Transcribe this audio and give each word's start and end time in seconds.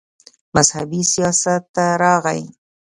مذهبي 0.55 1.01
سياست 1.11 1.61
ته 1.75 1.85
راغے 2.01 2.39